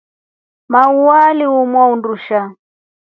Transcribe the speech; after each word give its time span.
Maua 0.71 1.17
ahumwaa 1.43 1.91
undusha. 1.93 2.39